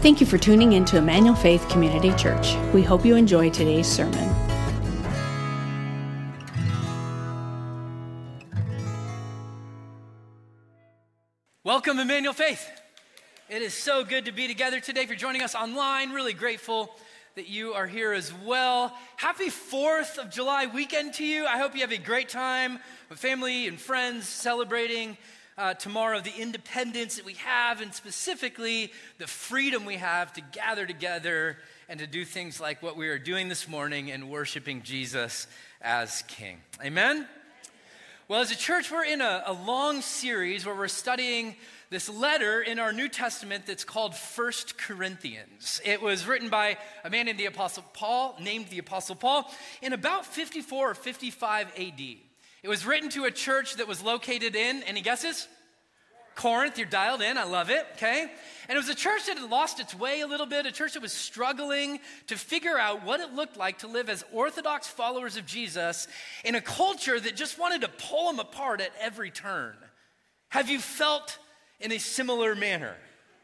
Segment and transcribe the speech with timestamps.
[0.00, 2.56] Thank you for tuning in to Emmanuel Faith Community Church.
[2.72, 4.34] We hope you enjoy today's sermon.
[11.64, 12.66] Welcome, Emmanuel Faith.
[13.50, 15.02] It is so good to be together today.
[15.02, 16.90] If you're joining us online, really grateful
[17.34, 18.96] that you are here as well.
[19.16, 21.44] Happy 4th of July weekend to you.
[21.44, 22.78] I hope you have a great time
[23.10, 25.18] with family and friends celebrating
[25.60, 30.86] uh, tomorrow the independence that we have, and specifically the freedom we have to gather
[30.86, 35.46] together and to do things like what we are doing this morning and worshiping Jesus
[35.82, 36.56] as King.
[36.82, 37.28] Amen?
[38.26, 41.56] Well, as a church, we're in a, a long series where we're studying
[41.90, 45.82] this letter in our New Testament that's called First Corinthians.
[45.84, 49.92] It was written by a man named the Apostle Paul, named the Apostle Paul, in
[49.92, 52.29] about 54 or 55 AD.
[52.62, 55.48] It was written to a church that was located in, any guesses?
[56.36, 58.22] Corinth, you're dialed in, I love it, okay?
[58.68, 60.94] And it was a church that had lost its way a little bit, a church
[60.94, 61.98] that was struggling
[62.28, 66.08] to figure out what it looked like to live as orthodox followers of Jesus
[66.44, 69.74] in a culture that just wanted to pull them apart at every turn.
[70.48, 71.38] Have you felt
[71.80, 72.94] in a similar manner.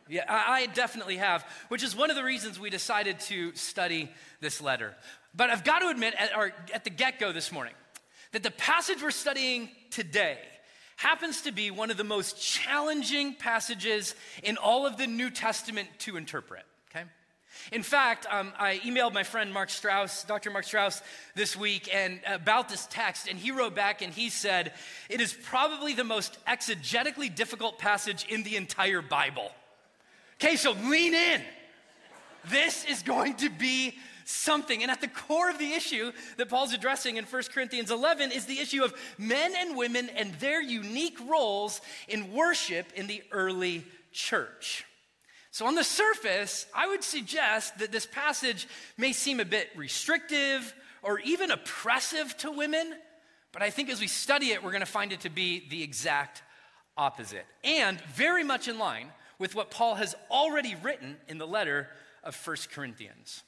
[0.08, 4.08] Yeah, I definitely have, which is one of the reasons we decided to study
[4.40, 4.94] this letter.
[5.34, 7.74] But I've got to admit, at, our, at the get go this morning,
[8.32, 10.38] that the passage we're studying today
[10.96, 15.88] happens to be one of the most challenging passages in all of the New Testament
[15.98, 16.64] to interpret.
[17.72, 20.50] In fact, um, I emailed my friend Mark Strauss, Dr.
[20.50, 21.02] Mark Strauss,
[21.34, 24.72] this week and about this text, and he wrote back and he said,
[25.08, 29.50] It is probably the most exegetically difficult passage in the entire Bible.
[30.40, 31.42] Okay, so lean in.
[32.48, 33.94] This is going to be
[34.26, 34.82] something.
[34.82, 38.44] And at the core of the issue that Paul's addressing in 1 Corinthians 11 is
[38.44, 43.84] the issue of men and women and their unique roles in worship in the early
[44.12, 44.84] church.
[45.52, 50.74] So, on the surface, I would suggest that this passage may seem a bit restrictive
[51.02, 52.94] or even oppressive to women,
[53.52, 55.82] but I think as we study it, we're going to find it to be the
[55.82, 56.42] exact
[56.96, 59.08] opposite and very much in line
[59.38, 61.88] with what Paul has already written in the letter
[62.22, 63.42] of 1 Corinthians.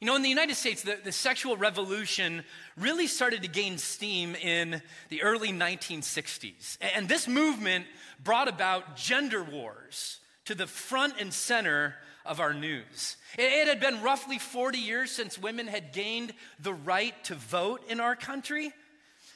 [0.00, 2.44] You know, in the United States, the, the sexual revolution
[2.76, 6.76] really started to gain steam in the early 1960s.
[6.94, 7.86] And this movement
[8.22, 11.94] brought about gender wars to the front and center
[12.26, 13.16] of our news.
[13.38, 18.00] It had been roughly 40 years since women had gained the right to vote in
[18.00, 18.72] our country.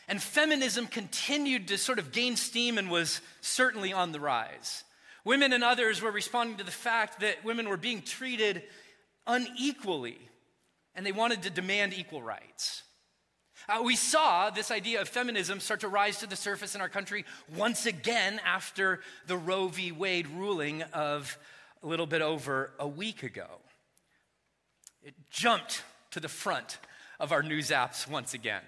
[0.08, 4.84] And feminism continued to sort of gain steam and was certainly on the rise.
[5.24, 8.62] Women and others were responding to the fact that women were being treated
[9.26, 10.18] unequally,
[10.94, 12.82] and they wanted to demand equal rights.
[13.68, 16.88] Uh, we saw this idea of feminism start to rise to the surface in our
[16.88, 17.24] country
[17.56, 19.92] once again after the Roe v.
[19.92, 21.38] Wade ruling of
[21.82, 23.46] a little bit over a week ago.
[25.02, 26.78] It jumped to the front
[27.18, 28.62] of our news apps once again.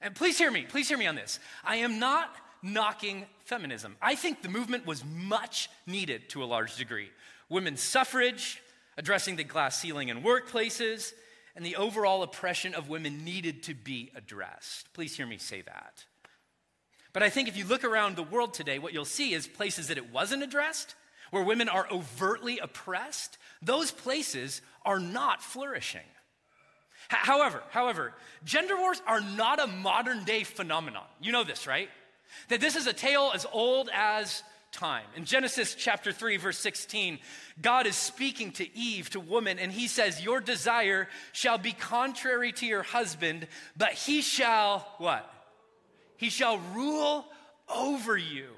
[0.00, 1.38] And please hear me, please hear me on this.
[1.64, 3.96] I am not knocking feminism.
[4.02, 7.10] I think the movement was much needed to a large degree.
[7.48, 8.62] Women's suffrage,
[8.96, 11.12] addressing the glass ceiling in workplaces,
[11.56, 14.92] and the overall oppression of women needed to be addressed.
[14.92, 16.04] Please hear me say that.
[17.12, 19.86] But I think if you look around the world today, what you'll see is places
[19.86, 20.96] that it wasn't addressed,
[21.30, 26.02] where women are overtly oppressed, those places are not flourishing.
[27.08, 31.04] However, however, gender wars are not a modern day phenomenon.
[31.20, 31.88] You know this, right?
[32.48, 34.42] That this is a tale as old as
[34.74, 35.04] time.
[35.16, 37.20] In Genesis chapter 3, verse 16,
[37.62, 42.52] God is speaking to Eve, to woman, and he says, Your desire shall be contrary
[42.52, 43.46] to your husband,
[43.76, 45.30] but he shall what?
[46.16, 47.24] He shall rule
[47.68, 48.48] over you.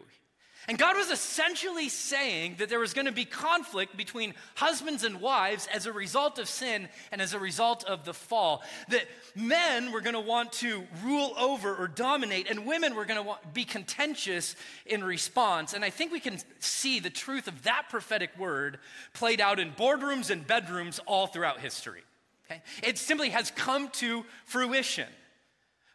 [0.69, 5.21] And God was essentially saying that there was going to be conflict between husbands and
[5.21, 8.63] wives as a result of sin and as a result of the fall.
[8.89, 13.25] That men were going to want to rule over or dominate, and women were going
[13.25, 15.73] to be contentious in response.
[15.73, 18.79] And I think we can see the truth of that prophetic word
[19.15, 22.03] played out in boardrooms and bedrooms all throughout history.
[22.47, 22.63] Okay?
[22.83, 25.09] It simply has come to fruition.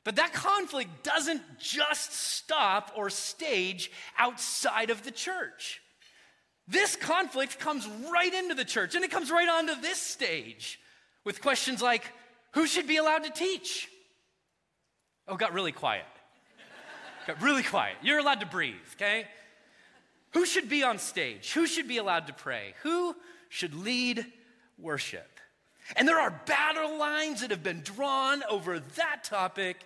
[0.04, 5.82] But that conflict doesn't just stop or stage outside of the church.
[6.68, 10.80] This conflict comes right into the church, and it comes right onto this stage
[11.24, 12.12] with questions like
[12.54, 13.90] who should be allowed to teach?
[15.28, 16.06] Oh, got really quiet.
[17.28, 17.96] got really quiet.
[18.02, 19.28] You're allowed to breathe, okay?
[20.32, 21.54] Who should be on stage?
[21.54, 22.74] Who should be allowed to pray?
[22.84, 23.16] Who
[23.50, 24.26] should lead
[24.78, 25.28] worship?
[25.96, 29.78] And there are battle lines that have been drawn over that topic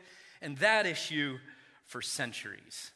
[0.46, 1.40] and that issue
[1.86, 2.92] for centuries.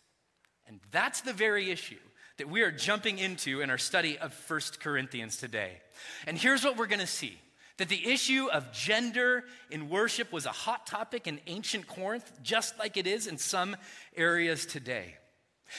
[0.67, 1.97] And that's the very issue
[2.37, 5.81] that we are jumping into in our study of First Corinthians today.
[6.27, 7.37] And here's what we're going to see
[7.77, 12.77] that the issue of gender in worship was a hot topic in ancient Corinth, just
[12.77, 13.75] like it is in some
[14.15, 15.15] areas today.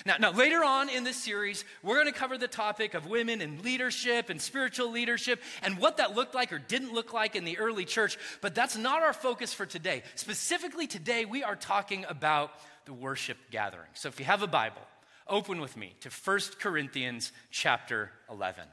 [0.06, 3.40] Now, now, later on in this series, we're going to cover the topic of women
[3.40, 7.44] and leadership and spiritual leadership and what that looked like or didn't look like in
[7.44, 10.02] the early church, but that's not our focus for today.
[10.14, 12.52] Specifically, today, we are talking about
[12.84, 13.88] the worship gathering.
[13.94, 14.82] So if you have a Bible,
[15.26, 18.64] open with me to 1 Corinthians chapter 11.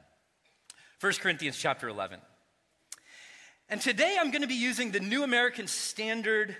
[1.00, 2.20] 1 Corinthians chapter 11.
[3.70, 6.56] And today I'm going to be using the New American Standard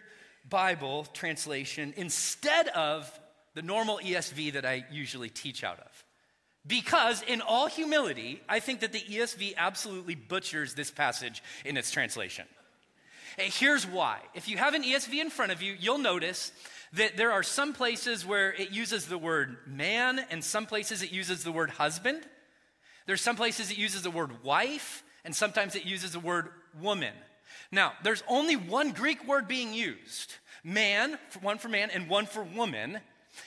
[0.50, 3.12] Bible translation instead of
[3.58, 6.06] the normal ESV that I usually teach out of.
[6.68, 11.90] Because, in all humility, I think that the ESV absolutely butchers this passage in its
[11.90, 12.46] translation.
[13.40, 14.20] And here's why.
[14.36, 16.52] If you have an ESV in front of you, you'll notice
[16.94, 21.12] that there are some places where it uses the word man, and some places it
[21.12, 22.22] uses the word husband.
[23.08, 26.50] There's some places it uses the word wife, and sometimes it uses the word
[26.80, 27.16] woman.
[27.72, 32.44] Now, there's only one Greek word being used man, one for man, and one for
[32.44, 33.00] woman.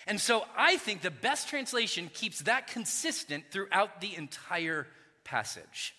[0.06, 4.86] And so I think the best translation keeps that consistent throughout the entire
[5.24, 5.94] passage.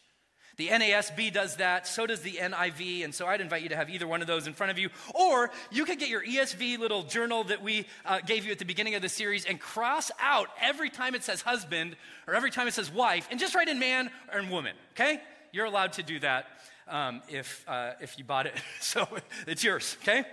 [0.58, 3.90] The NASB does that, so does the NIV, and so I'd invite you to have
[3.90, 4.90] either one of those in front of you.
[5.16, 8.66] Or you could get your ESV little journal that we uh, gave you at the
[8.66, 11.96] beginning of the series and cross out every time it says husband
[12.28, 15.22] or every time it says wife and just write in man and woman, okay?
[15.52, 16.46] You're allowed to do that
[16.88, 19.08] um, if, uh, if you bought it, so
[19.48, 20.26] it's yours, okay?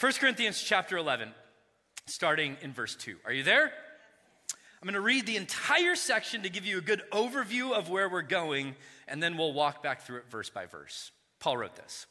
[0.00, 1.28] 1 Corinthians chapter 11
[2.12, 3.16] starting in verse 2.
[3.24, 3.72] Are you there?
[4.82, 8.08] I'm going to read the entire section to give you a good overview of where
[8.08, 8.74] we're going,
[9.06, 11.12] and then we'll walk back through it verse by verse.
[11.38, 12.06] Paul wrote this.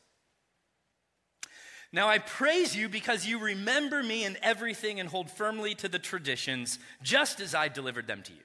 [1.93, 5.99] Now I praise you because you remember me in everything and hold firmly to the
[5.99, 8.39] traditions, just as I delivered them to you.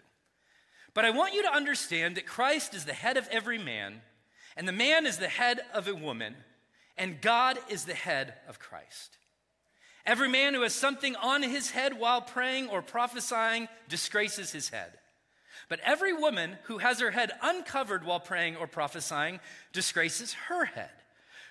[0.93, 4.01] But I want you to understand that Christ is the head of every man,
[4.57, 6.35] and the man is the head of a woman,
[6.99, 9.19] and God is the head of Christ.
[10.07, 14.93] Every man who has something on his head while praying or prophesying disgraces his head.
[15.69, 19.41] But every woman who has her head uncovered while praying or prophesying
[19.73, 20.91] disgraces her head.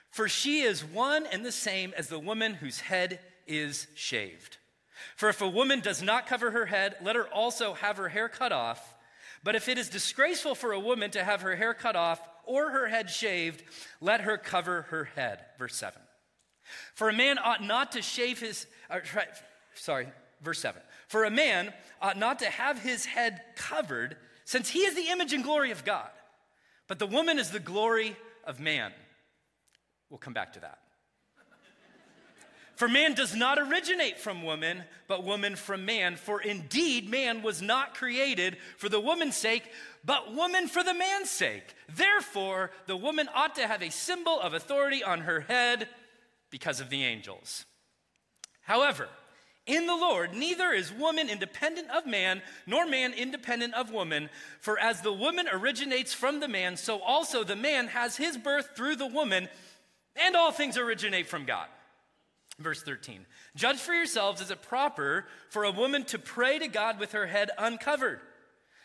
[0.10, 4.58] For she is one and the same as the woman whose head is shaved.
[5.18, 8.30] For if a woman does not cover her head, let her also have her hair
[8.30, 8.94] cut off.
[9.44, 12.70] But if it is disgraceful for a woman to have her hair cut off or
[12.70, 13.64] her head shaved,
[14.00, 15.44] let her cover her head.
[15.60, 16.02] Verse 7.
[16.94, 19.00] For a man ought not to shave his, uh,
[19.76, 20.08] sorry,
[20.42, 20.82] verse 7.
[21.08, 25.34] For a man ought not to have his head covered, since he is the image
[25.34, 26.10] and glory of God.
[26.88, 28.92] But the woman is the glory of man.
[30.10, 30.80] We'll come back to that.
[32.76, 36.18] For man does not originate from woman, but woman from man.
[36.18, 39.64] For indeed, man was not created for the woman's sake,
[40.04, 41.74] but woman for the man's sake.
[41.96, 45.88] Therefore, the woman ought to have a symbol of authority on her head
[46.50, 47.66] because of the angels.
[48.62, 49.10] However,
[49.66, 54.30] in the Lord, neither is woman independent of man, nor man independent of woman.
[54.60, 58.70] For as the woman originates from the man, so also the man has his birth
[58.76, 59.50] through the woman,
[60.16, 61.68] and all things originate from God.
[62.60, 63.26] Verse 13
[63.56, 67.26] Judge for yourselves, is it proper for a woman to pray to God with her
[67.26, 68.20] head uncovered?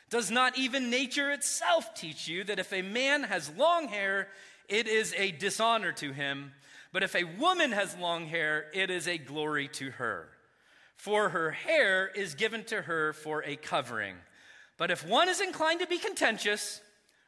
[0.08, 4.28] Does not even nature itself teach you that if a man has long hair,
[4.68, 6.52] it is a dishonor to him?
[6.92, 10.28] But if a woman has long hair, it is a glory to her.
[10.96, 14.16] For her hair is given to her for a covering.
[14.76, 16.80] But if one is inclined to be contentious,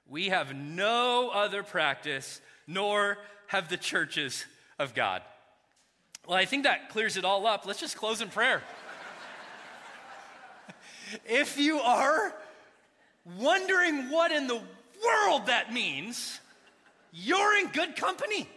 [0.08, 4.44] we have no other practice, nor have the churches
[4.78, 5.22] of God.
[6.26, 7.66] Well, I think that clears it all up.
[7.66, 8.62] Let's just close in prayer.
[11.24, 12.34] if you are
[13.38, 14.60] wondering what in the
[15.04, 16.40] world that means,
[17.12, 18.48] you're in good company.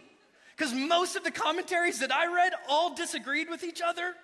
[0.56, 4.14] Because most of the commentaries that I read all disagreed with each other.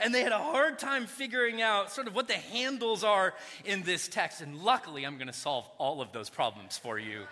[0.00, 3.82] And they had a hard time figuring out sort of what the handles are in
[3.82, 4.40] this text.
[4.40, 7.22] And luckily, I'm going to solve all of those problems for you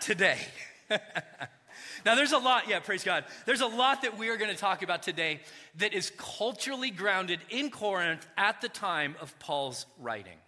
[0.00, 0.38] today.
[0.90, 3.24] now, there's a lot, yeah, praise God.
[3.44, 5.40] There's a lot that we are going to talk about today
[5.76, 10.38] that is culturally grounded in Corinth at the time of Paul's writing.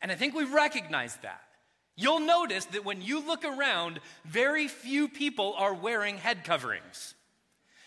[0.00, 1.42] And I think we recognize that.
[2.00, 7.14] You'll notice that when you look around, very few people are wearing head coverings.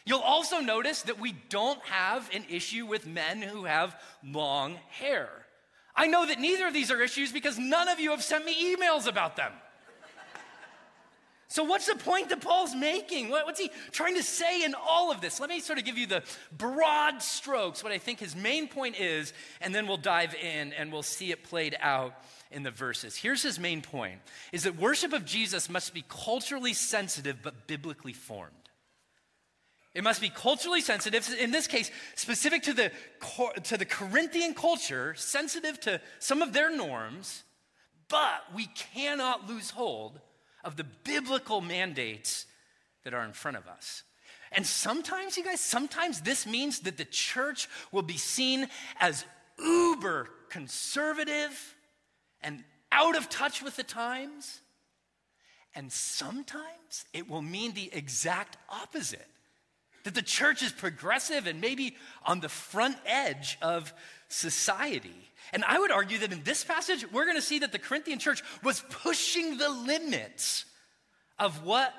[0.06, 5.30] You'll also notice that we don't have an issue with men who have long hair.
[5.96, 8.76] I know that neither of these are issues because none of you have sent me
[8.76, 9.54] emails about them.
[11.48, 13.30] So, what's the point that Paul's making?
[13.30, 15.40] What's he trying to say in all of this?
[15.40, 16.24] Let me sort of give you the
[16.58, 20.92] broad strokes, what I think his main point is, and then we'll dive in and
[20.92, 22.14] we'll see it played out
[22.52, 23.16] in the verses.
[23.16, 24.20] Here's his main point
[24.52, 28.56] is that worship of Jesus must be culturally sensitive but biblically formed.
[29.94, 32.92] It must be culturally sensitive, in this case, specific to the,
[33.64, 37.44] to the Corinthian culture, sensitive to some of their norms,
[38.08, 40.22] but we cannot lose hold
[40.64, 42.46] of the biblical mandates
[43.04, 44.04] that are in front of us.
[44.54, 48.68] And sometimes, you guys, sometimes this means that the church will be seen
[49.00, 49.26] as
[49.58, 51.76] uber conservative
[52.44, 54.60] and out of touch with the times.
[55.74, 59.28] And sometimes it will mean the exact opposite
[60.04, 61.96] that the church is progressive and maybe
[62.26, 63.94] on the front edge of
[64.28, 65.30] society.
[65.54, 68.20] And I would argue that in this passage, we're going to see that the Corinthian
[68.20, 70.66] church was pushing the limits
[71.38, 71.94] of what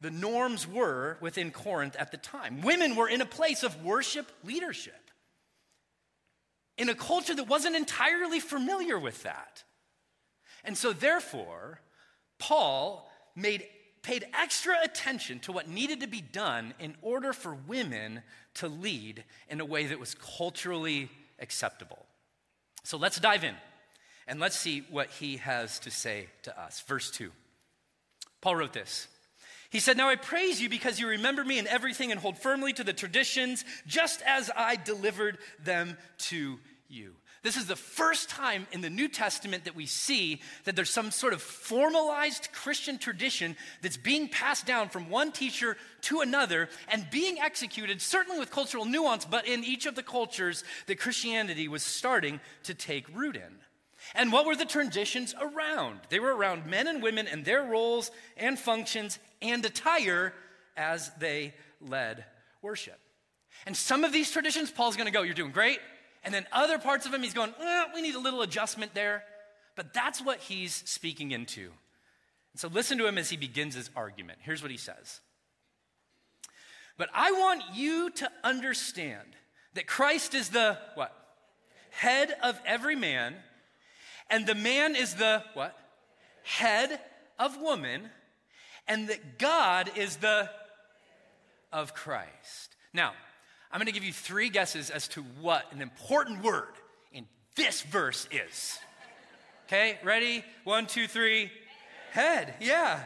[0.00, 2.60] the norms were within Corinth at the time.
[2.60, 5.10] Women were in a place of worship leadership
[6.76, 9.62] in a culture that wasn't entirely familiar with that.
[10.64, 11.80] And so, therefore,
[12.38, 13.66] Paul made,
[14.02, 18.22] paid extra attention to what needed to be done in order for women
[18.54, 22.06] to lead in a way that was culturally acceptable.
[22.84, 23.54] So let's dive in
[24.26, 26.82] and let's see what he has to say to us.
[26.82, 27.30] Verse 2.
[28.40, 29.08] Paul wrote this.
[29.70, 32.72] He said, Now I praise you because you remember me in everything and hold firmly
[32.74, 37.14] to the traditions just as I delivered them to you.
[37.44, 41.10] This is the first time in the New Testament that we see that there's some
[41.10, 47.06] sort of formalized Christian tradition that's being passed down from one teacher to another and
[47.10, 51.82] being executed, certainly with cultural nuance, but in each of the cultures that Christianity was
[51.82, 53.58] starting to take root in.
[54.14, 56.00] And what were the traditions around?
[56.08, 60.32] They were around men and women and their roles and functions and attire
[60.78, 62.24] as they led
[62.62, 62.98] worship.
[63.66, 65.78] And some of these traditions, Paul's gonna go, You're doing great.
[66.24, 69.22] And then other parts of him, he's going, eh, we need a little adjustment there.
[69.76, 71.70] But that's what he's speaking into.
[72.52, 74.38] And so listen to him as he begins his argument.
[74.42, 75.20] Here's what he says
[76.96, 79.36] But I want you to understand
[79.74, 81.12] that Christ is the what?
[81.90, 83.34] Head of every man,
[84.30, 85.76] and the man is the what?
[86.42, 87.00] Head
[87.38, 88.10] of woman,
[88.88, 90.50] and that God is the
[91.72, 92.76] of Christ.
[92.92, 93.12] Now,
[93.74, 96.74] I'm going to give you three guesses as to what an important word
[97.12, 97.26] in
[97.56, 98.78] this verse is.
[99.66, 100.44] Okay, ready?
[100.62, 101.50] One, two, three.
[102.12, 103.00] Head, yeah.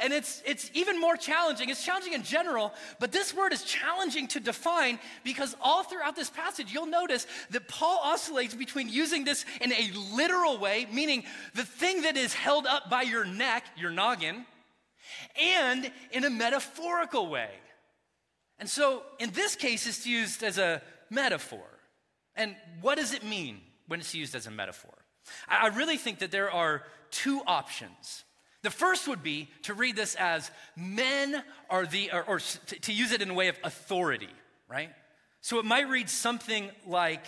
[0.00, 1.68] And it's, it's even more challenging.
[1.68, 6.30] It's challenging in general, but this word is challenging to define because all throughout this
[6.30, 11.64] passage, you'll notice that Paul oscillates between using this in a literal way, meaning the
[11.64, 14.46] thing that is held up by your neck, your noggin,
[15.38, 17.50] and in a metaphorical way.
[18.58, 21.66] And so in this case, it's used as a metaphor.
[22.34, 24.94] And what does it mean when it's used as a metaphor?
[25.48, 28.24] I really think that there are two options.
[28.62, 32.92] The first would be to read this as men are the, or, or to, to
[32.92, 34.28] use it in a way of authority,
[34.68, 34.90] right?
[35.40, 37.24] So it might read something like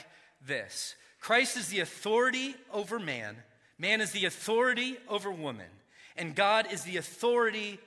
[0.46, 3.36] this Christ is the authority over man,
[3.78, 5.70] man is the authority over woman,
[6.16, 7.78] and God is the authority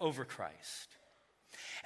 [0.00, 0.88] over Christ.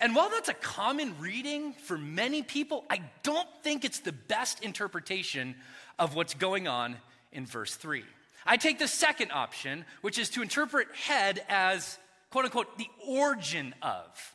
[0.02, 4.64] And while that's a common reading for many people, I don't think it's the best
[4.64, 5.54] interpretation
[5.96, 6.96] of what's going on
[7.30, 8.02] in verse 3.
[8.44, 11.98] I take the second option, which is to interpret head as
[12.30, 14.34] quote unquote the origin of.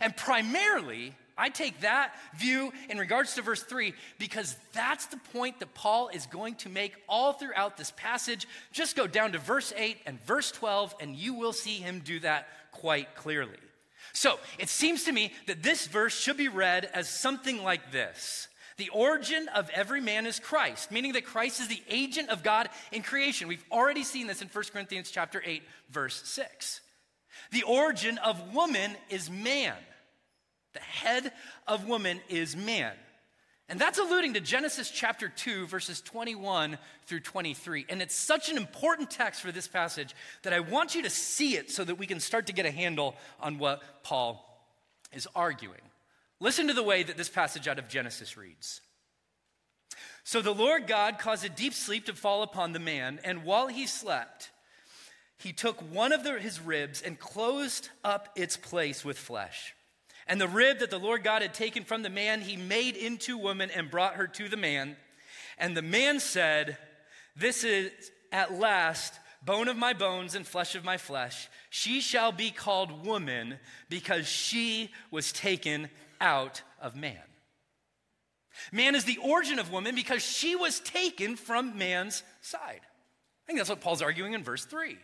[0.00, 5.58] And primarily, I take that view in regards to verse 3 because that's the point
[5.58, 8.46] that Paul is going to make all throughout this passage.
[8.70, 12.20] Just go down to verse 8 and verse 12, and you will see him do
[12.20, 13.58] that quite clearly.
[14.14, 18.48] So it seems to me that this verse should be read as something like this.
[18.76, 22.68] The origin of every man is Christ, meaning that Christ is the agent of God
[22.90, 23.46] in creation.
[23.46, 26.80] We've already seen this in 1 Corinthians chapter 8, verse 6.
[27.50, 29.76] The origin of woman is man.
[30.72, 31.32] The head
[31.68, 32.92] of woman is man.
[33.68, 37.86] And that's alluding to Genesis chapter 2, verses 21 through 23.
[37.88, 41.56] And it's such an important text for this passage that I want you to see
[41.56, 44.44] it so that we can start to get a handle on what Paul
[45.14, 45.80] is arguing.
[46.40, 48.82] Listen to the way that this passage out of Genesis reads.
[50.24, 53.68] So the Lord God caused a deep sleep to fall upon the man, and while
[53.68, 54.50] he slept,
[55.38, 59.74] he took one of the, his ribs and closed up its place with flesh.
[60.26, 63.36] And the rib that the Lord God had taken from the man, he made into
[63.36, 64.96] woman and brought her to the man.
[65.58, 66.78] And the man said,
[67.36, 67.90] This is
[68.32, 69.14] at last
[69.44, 71.48] bone of my bones and flesh of my flesh.
[71.70, 75.90] She shall be called woman because she was taken
[76.20, 77.18] out of man.
[78.72, 82.80] Man is the origin of woman because she was taken from man's side.
[82.80, 84.96] I think that's what Paul's arguing in verse 3.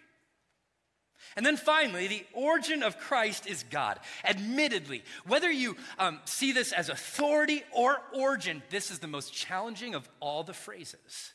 [1.37, 3.99] And then finally, the origin of Christ is God.
[4.25, 9.94] Admittedly, whether you um, see this as authority or origin, this is the most challenging
[9.94, 11.32] of all the phrases.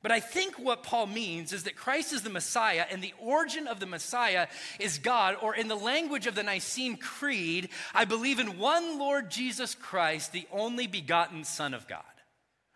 [0.00, 3.66] But I think what Paul means is that Christ is the Messiah and the origin
[3.66, 4.46] of the Messiah
[4.78, 9.28] is God, or in the language of the Nicene Creed, I believe in one Lord
[9.28, 12.04] Jesus Christ, the only begotten Son of God.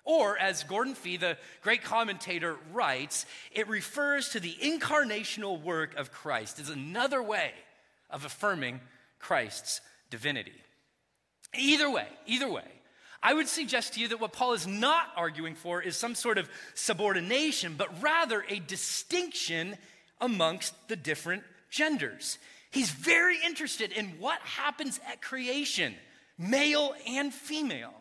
[0.04, 6.10] Or, as Gordon Fee, the great commentator, writes, it refers to the incarnational work of
[6.10, 7.52] Christ, is another way
[8.10, 8.80] of affirming
[9.20, 9.80] Christ's
[10.10, 10.52] divinity.
[11.54, 12.64] Either way, either way,
[13.22, 16.38] I would suggest to you that what Paul is not arguing for is some sort
[16.38, 19.76] of subordination, but rather a distinction
[20.20, 22.38] amongst the different genders.
[22.72, 25.94] He's very interested in what happens at creation,
[26.36, 27.94] male and female.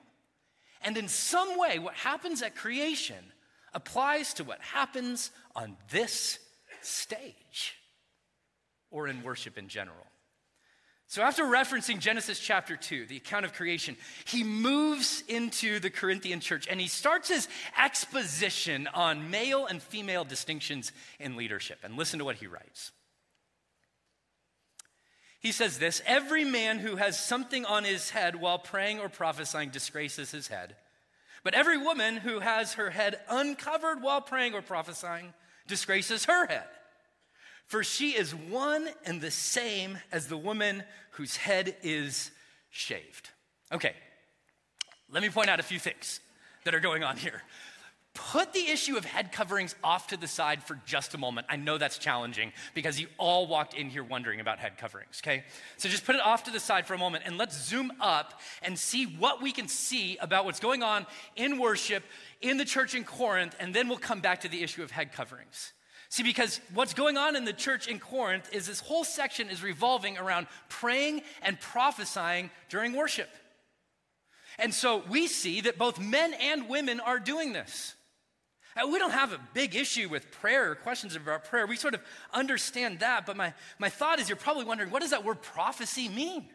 [0.83, 3.23] And in some way, what happens at creation
[3.73, 6.39] applies to what happens on this
[6.81, 7.75] stage
[8.89, 10.05] or in worship in general.
[11.07, 16.39] So, after referencing Genesis chapter 2, the account of creation, he moves into the Corinthian
[16.39, 21.79] church and he starts his exposition on male and female distinctions in leadership.
[21.83, 22.93] And listen to what he writes.
[25.41, 29.69] He says this Every man who has something on his head while praying or prophesying
[29.69, 30.75] disgraces his head.
[31.43, 35.33] But every woman who has her head uncovered while praying or prophesying
[35.67, 36.67] disgraces her head.
[37.65, 42.29] For she is one and the same as the woman whose head is
[42.69, 43.29] shaved.
[43.71, 43.95] Okay,
[45.09, 46.19] let me point out a few things
[46.63, 47.41] that are going on here
[48.13, 51.47] put the issue of head coverings off to the side for just a moment.
[51.49, 55.43] I know that's challenging because you all walked in here wondering about head coverings, okay?
[55.77, 58.41] So just put it off to the side for a moment and let's zoom up
[58.63, 62.03] and see what we can see about what's going on in worship
[62.41, 65.13] in the church in Corinth, and then we'll come back to the issue of head
[65.13, 65.73] coverings.
[66.09, 69.63] See, because what's going on in the church in Corinth is this whole section is
[69.63, 73.29] revolving around praying and prophesying during worship.
[74.59, 77.95] And so we see that both men and women are doing this.
[78.75, 81.67] Uh, we don't have a big issue with prayer or questions about prayer.
[81.67, 82.01] We sort of
[82.33, 83.25] understand that.
[83.25, 86.45] But my, my thought is you're probably wondering what does that word prophecy mean?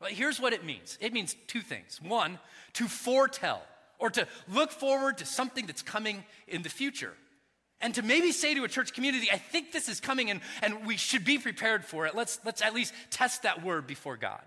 [0.00, 2.00] Well, here's what it means it means two things.
[2.00, 2.38] One,
[2.74, 3.62] to foretell
[3.98, 7.14] or to look forward to something that's coming in the future.
[7.80, 10.86] And to maybe say to a church community, I think this is coming and, and
[10.86, 12.14] we should be prepared for it.
[12.14, 14.40] Let's, let's at least test that word before God.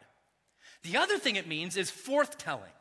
[0.84, 2.73] The other thing it means is forthtelling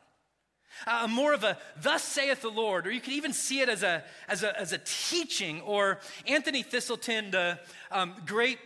[0.85, 3.83] uh, more of a thus saith the lord or you can even see it as
[3.83, 7.59] a as a, as a teaching or anthony thiselton the
[7.91, 8.59] um, great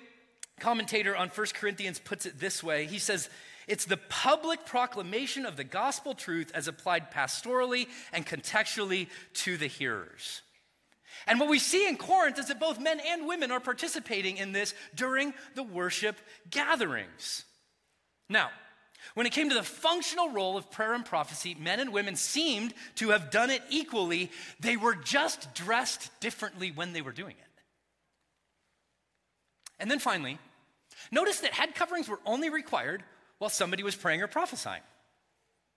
[0.60, 3.30] commentator on First corinthians puts it this way he says
[3.68, 9.68] it's the public proclamation of the gospel truth as applied pastorally and contextually to the
[9.68, 10.42] hearers
[11.28, 14.52] and what we see in Corinth is that both men and women are participating in
[14.52, 16.18] this during the worship
[16.50, 17.46] gatherings.
[18.30, 18.50] Now,
[19.14, 22.74] when it came to the functional role of prayer and prophecy, men and women seemed
[22.96, 24.32] to have done it equally.
[24.60, 27.62] They were just dressed differently when they were doing it.
[29.80, 30.38] And then finally,
[31.12, 33.04] notice that head coverings were only required
[33.40, 34.84] while somebody was praying or prophesying.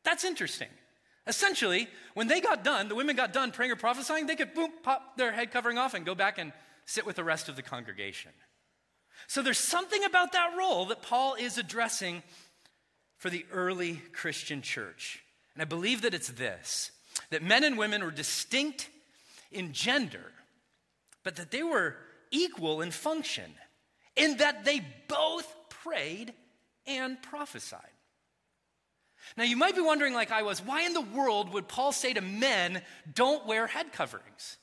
[0.04, 0.68] That's interesting.
[1.26, 4.70] Essentially, when they got done, the women got done praying or prophesying, they could boom,
[4.82, 6.52] pop their head covering off and go back and
[6.84, 8.30] sit with the rest of the congregation.
[9.26, 12.22] So there's something about that role that Paul is addressing
[13.24, 15.24] for the early Christian church.
[15.54, 16.90] And I believe that it's this
[17.30, 18.90] that men and women were distinct
[19.50, 20.30] in gender,
[21.22, 21.96] but that they were
[22.30, 23.50] equal in function,
[24.14, 26.34] in that they both prayed
[26.86, 27.80] and prophesied.
[29.38, 32.12] Now, you might be wondering, like I was, why in the world would Paul say
[32.12, 34.58] to men, don't wear head coverings?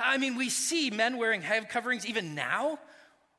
[0.00, 2.80] I mean, we see men wearing head coverings even now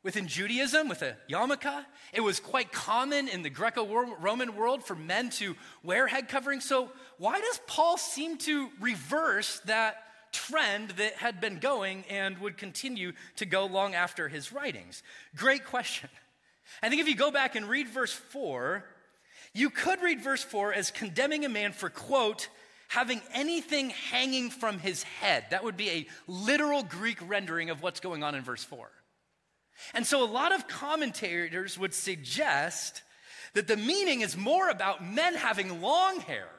[0.05, 3.87] Within Judaism, with a yarmulke, it was quite common in the Greco
[4.19, 6.63] Roman world for men to wear head coverings.
[6.63, 9.97] So, why does Paul seem to reverse that
[10.31, 15.01] trend that had been going and would continue to go long after his writings?
[15.35, 16.11] Great question.
[16.83, 18.85] I think if you go back and read verse 4,
[19.55, 22.49] you could read verse 4 as condemning a man for, quote,
[22.89, 25.45] having anything hanging from his head.
[25.49, 28.87] That would be a literal Greek rendering of what's going on in verse 4.
[29.93, 33.03] And so a lot of commentators would suggest
[33.53, 36.49] that the meaning is more about men having long hair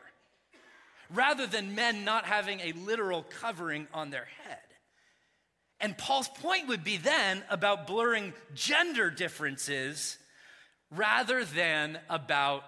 [1.10, 4.58] rather than men not having a literal covering on their head.
[5.80, 10.18] And Paul's point would be then about blurring gender differences
[10.90, 12.62] rather than about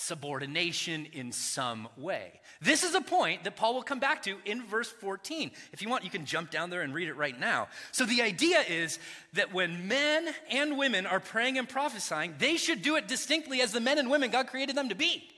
[0.00, 2.40] subordination in some way.
[2.60, 5.50] This is a point that Paul will come back to in verse 14.
[5.72, 7.66] If you want, you can jump down there and read it right now.
[7.90, 9.00] So the idea is
[9.32, 13.72] that when men and women are praying and prophesying, they should do it distinctly as
[13.72, 15.28] the men and women God created them to be,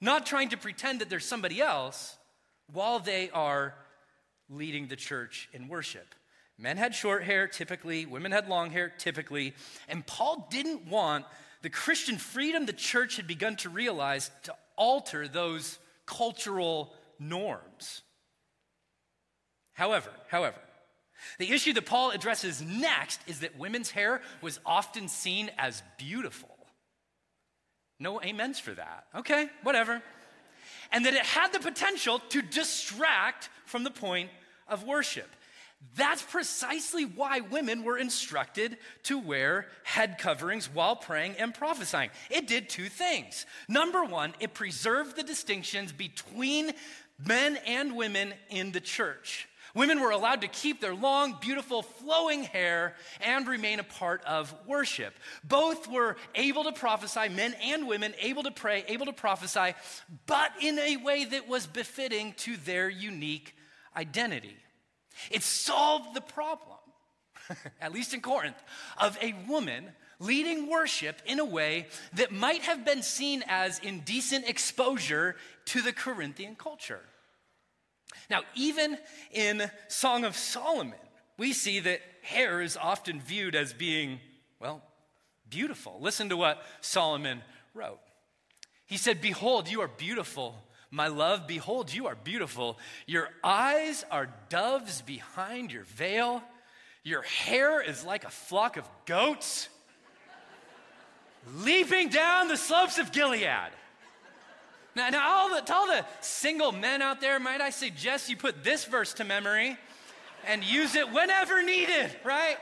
[0.00, 2.16] not trying to pretend that there's somebody else
[2.72, 3.74] while they are
[4.50, 6.16] leading the church in worship.
[6.58, 9.54] Men had short hair typically, women had long hair typically,
[9.88, 11.26] and Paul didn't want
[11.62, 18.02] the Christian freedom the church had begun to realize to alter those cultural norms.
[19.72, 20.58] However, however,
[21.38, 26.48] the issue that Paul addresses next is that women's hair was often seen as beautiful.
[27.98, 29.06] No amens for that.
[29.14, 30.02] Okay, whatever.
[30.90, 34.30] And that it had the potential to distract from the point
[34.66, 35.28] of worship.
[35.94, 42.10] That's precisely why women were instructed to wear head coverings while praying and prophesying.
[42.30, 43.44] It did two things.
[43.68, 46.72] Number one, it preserved the distinctions between
[47.18, 49.48] men and women in the church.
[49.74, 54.54] Women were allowed to keep their long, beautiful, flowing hair and remain a part of
[54.66, 55.14] worship.
[55.44, 59.74] Both were able to prophesy, men and women, able to pray, able to prophesy,
[60.26, 63.56] but in a way that was befitting to their unique
[63.96, 64.56] identity.
[65.30, 66.78] It solved the problem,
[67.80, 68.60] at least in Corinth,
[68.98, 74.48] of a woman leading worship in a way that might have been seen as indecent
[74.48, 77.00] exposure to the Corinthian culture.
[78.30, 78.98] Now, even
[79.32, 80.98] in Song of Solomon,
[81.38, 84.20] we see that hair is often viewed as being,
[84.60, 84.82] well,
[85.48, 85.98] beautiful.
[86.00, 87.42] Listen to what Solomon
[87.74, 87.98] wrote.
[88.86, 90.56] He said, Behold, you are beautiful
[90.92, 92.78] my love, behold, you are beautiful.
[93.06, 96.42] Your eyes are doves behind your veil.
[97.02, 99.70] Your hair is like a flock of goats
[101.56, 103.70] leaping down the slopes of Gilead.
[104.94, 108.36] Now, now all the, to all the single men out there, might I suggest you
[108.36, 109.78] put this verse to memory
[110.46, 112.58] and use it whenever needed, right?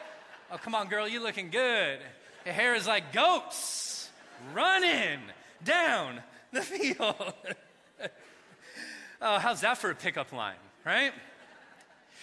[0.53, 1.99] Oh, come on, girl, you looking good.
[2.45, 4.09] Your hair is like goats
[4.55, 5.19] running
[5.65, 7.35] down the field.
[9.21, 11.13] Oh, how's that for a pickup line, right?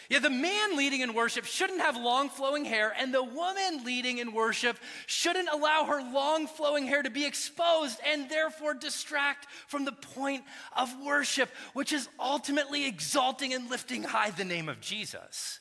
[0.10, 4.19] Yeah, the man leading in worship shouldn't have long flowing hair, and the woman leading
[4.19, 9.83] in worship shouldn't allow her long flowing hair to be exposed and therefore distract from
[9.83, 10.43] the point
[10.77, 15.60] of worship, which is ultimately exalting and lifting high the name of Jesus.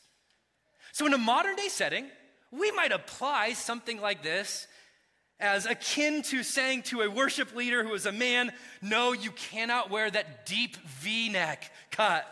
[0.92, 2.06] So, in a modern day setting,
[2.52, 4.68] we might apply something like this
[5.38, 9.90] as akin to saying to a worship leader who is a man, no, you cannot
[9.90, 12.26] wear that deep V neck cut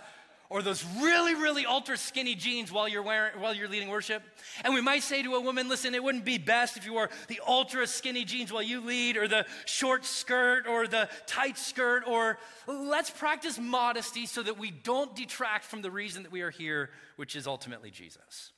[0.50, 4.22] or those really, really ultra skinny jeans while you're wearing while you're leading worship.
[4.62, 7.10] And we might say to a woman, listen, it wouldn't be best if you wore
[7.28, 12.04] the ultra skinny jeans while you lead, or the short skirt, or the tight skirt,
[12.06, 16.50] or let's practice modesty so that we don't detract from the reason that we are
[16.50, 18.52] here, which is ultimately Jesus.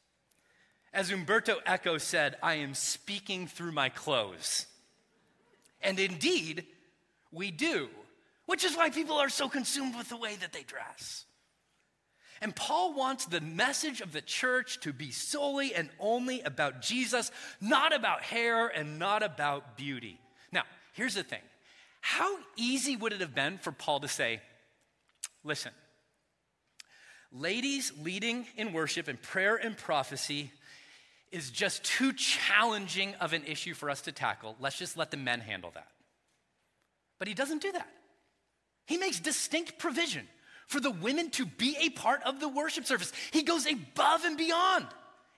[0.92, 4.66] As Umberto Eco said, I am speaking through my clothes.
[5.80, 6.64] And indeed,
[7.30, 7.88] we do,
[8.46, 11.26] which is why people are so consumed with the way that they dress.
[12.40, 17.30] And Paul wants the message of the church to be solely and only about Jesus,
[17.60, 20.18] not about hair and not about beauty.
[20.52, 21.42] Now, here's the thing
[22.00, 24.40] how easy would it have been for Paul to say,
[25.44, 25.72] listen,
[27.32, 30.52] ladies leading in worship and prayer and prophecy
[31.32, 34.56] is just too challenging of an issue for us to tackle.
[34.60, 35.88] Let's just let the men handle that.
[37.18, 37.88] But he doesn't do that.
[38.86, 40.28] He makes distinct provision
[40.66, 43.12] for the women to be a part of the worship service.
[43.32, 44.86] He goes above and beyond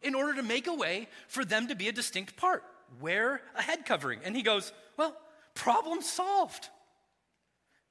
[0.03, 2.63] in order to make a way for them to be a distinct part.
[3.01, 4.21] Wear a head covering.
[4.25, 5.17] And he goes, Well,
[5.55, 6.69] problem solved.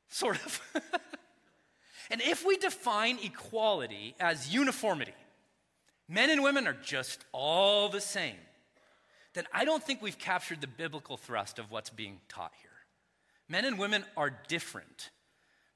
[0.10, 0.62] Sort of.
[2.10, 5.14] and if we define equality as uniformity,
[6.08, 8.38] men and women are just all the same,
[9.34, 12.72] then I don't think we've captured the biblical thrust of what's being taught here.
[13.50, 15.12] Men and women are different,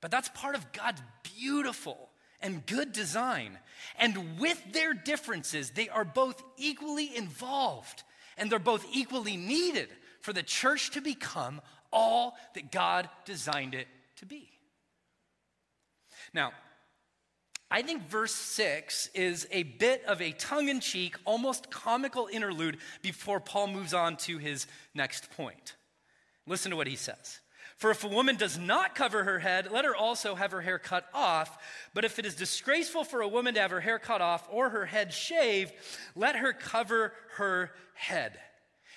[0.01, 1.01] but that's part of God's
[1.37, 2.09] beautiful
[2.41, 3.57] and good design.
[3.99, 8.03] And with their differences, they are both equally involved
[8.37, 9.89] and they're both equally needed
[10.21, 14.49] for the church to become all that God designed it to be.
[16.33, 16.51] Now,
[17.73, 22.77] I think verse 6 is a bit of a tongue in cheek, almost comical interlude
[23.01, 25.75] before Paul moves on to his next point.
[26.45, 27.39] Listen to what he says.
[27.77, 30.77] For if a woman does not cover her head, let her also have her hair
[30.77, 31.57] cut off.
[31.93, 34.69] But if it is disgraceful for a woman to have her hair cut off or
[34.69, 35.73] her head shaved,
[36.13, 38.37] let her cover her head.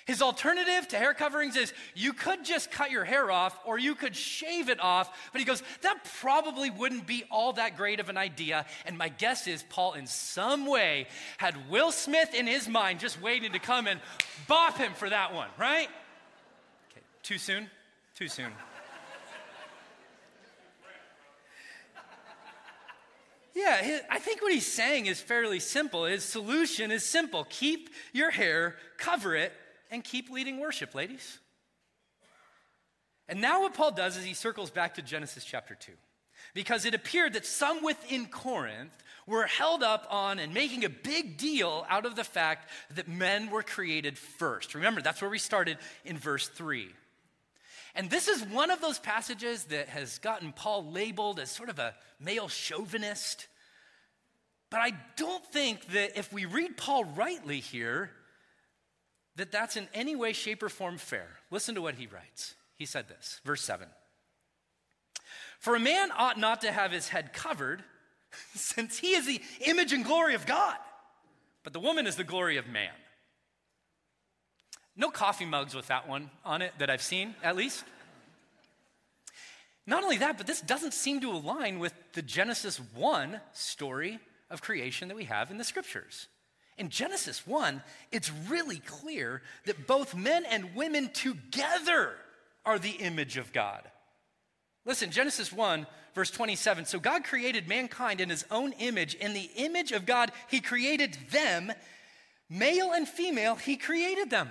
[0.05, 3.95] His alternative to hair coverings is you could just cut your hair off or you
[3.95, 5.09] could shave it off.
[5.31, 8.67] But he goes, that probably wouldn't be all that great of an idea.
[8.85, 13.19] And my guess is Paul, in some way, had Will Smith in his mind just
[13.19, 13.99] waiting to come and
[14.47, 15.87] bop him for that one, right?
[16.91, 17.67] Okay, too soon?
[18.13, 18.51] Too soon.
[23.55, 26.03] Yeah, I think what he's saying is fairly simple.
[26.03, 29.53] His solution is simple keep your hair, cover it,
[29.91, 31.39] and keep leading worship, ladies.
[33.27, 35.91] And now, what Paul does is he circles back to Genesis chapter 2.
[36.53, 38.93] Because it appeared that some within Corinth
[39.27, 43.49] were held up on and making a big deal out of the fact that men
[43.49, 44.75] were created first.
[44.75, 46.89] Remember, that's where we started in verse 3.
[47.95, 51.79] And this is one of those passages that has gotten Paul labeled as sort of
[51.79, 53.47] a male chauvinist.
[54.69, 58.11] But I don't think that if we read Paul rightly here,
[59.35, 61.27] that that's in any way, shape, or form fair.
[61.51, 62.55] Listen to what he writes.
[62.75, 63.87] He said this, verse 7.
[65.59, 67.83] For a man ought not to have his head covered,
[68.53, 70.77] since he is the image and glory of God,
[71.63, 72.91] but the woman is the glory of man.
[74.95, 77.83] No coffee mugs with that one on it that I've seen, at least.
[79.87, 84.19] Not only that, but this doesn't seem to align with the Genesis 1 story
[84.49, 86.27] of creation that we have in the scriptures.
[86.77, 92.13] In Genesis 1, it's really clear that both men and women together
[92.65, 93.81] are the image of God.
[94.85, 96.85] Listen, Genesis 1, verse 27.
[96.85, 99.15] So God created mankind in his own image.
[99.15, 101.71] In the image of God, he created them.
[102.49, 104.49] Male and female, he created them.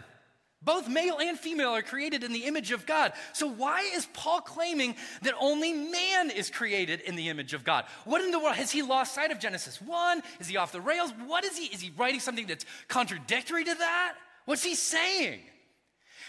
[0.64, 3.12] Both male and female are created in the image of God.
[3.32, 7.84] So, why is Paul claiming that only man is created in the image of God?
[8.04, 8.56] What in the world?
[8.56, 10.22] Has he lost sight of Genesis 1?
[10.40, 11.12] Is he off the rails?
[11.26, 11.66] What is he?
[11.66, 14.14] Is he writing something that's contradictory to that?
[14.46, 15.40] What's he saying?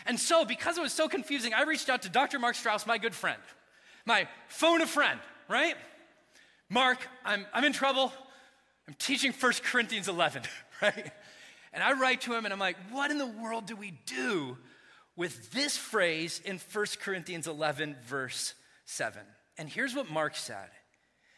[0.05, 2.37] And so, because it was so confusing, I reached out to Dr.
[2.37, 3.41] Mark Strauss, my good friend,
[4.05, 5.75] my phone a friend, right?
[6.69, 8.11] Mark, I'm, I'm in trouble.
[8.87, 10.43] I'm teaching 1 Corinthians 11,
[10.81, 11.11] right?
[11.75, 14.57] And I write to him and I'm like, what in the world do we do
[15.17, 18.53] with this phrase in 1 Corinthians 11, verse
[18.85, 19.21] 7?
[19.57, 20.69] And here's what Mark said.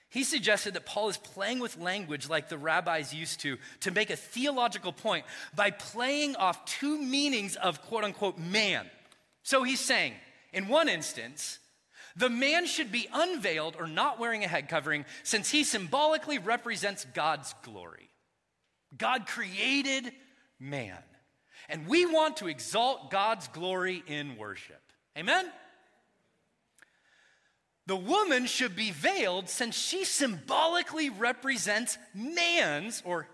[0.10, 4.12] He suggested that Paul is playing with language like the rabbis used to, to make
[4.12, 8.86] a theological point by playing off two meanings of quote unquote man.
[9.41, 10.13] So he's saying,
[10.54, 11.58] in one instance,
[12.15, 17.06] the man should be unveiled or not wearing a head covering since he symbolically represents
[17.13, 18.10] God's glory.
[18.95, 20.13] God created
[20.60, 20.98] man.
[21.70, 24.82] And we want to exalt God's glory in worship.
[25.17, 25.52] Amen?
[27.88, 33.28] The woman should be veiled since she symbolically represents man's or